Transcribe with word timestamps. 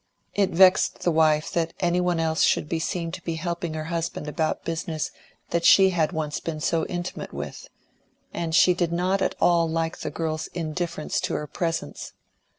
It 0.33 0.49
vexed 0.49 1.01
the 1.03 1.11
wife 1.11 1.51
that 1.51 1.73
any 1.79 2.01
one 2.01 2.19
else 2.19 2.41
should 2.41 2.67
seem 2.81 3.11
to 3.11 3.21
be 3.23 3.35
helping 3.35 3.75
her 3.75 3.83
husband 3.83 4.27
about 4.27 4.65
business 4.65 5.11
that 5.51 5.63
she 5.63 5.91
had 5.91 6.11
once 6.11 6.39
been 6.39 6.59
so 6.59 6.87
intimate 6.87 7.31
with; 7.33 7.67
and 8.33 8.55
she 8.55 8.73
did 8.73 8.91
not 8.91 9.21
at 9.21 9.35
all 9.39 9.69
like 9.69 9.97
the 9.99 10.09
girl's 10.09 10.47
indifference 10.55 11.19
to 11.21 11.35
her 11.35 11.45
presence. 11.45 12.13